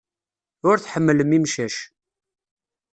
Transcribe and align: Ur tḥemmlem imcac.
Ur 0.67 0.77
tḥemmlem 0.79 1.31
imcac. 1.37 1.75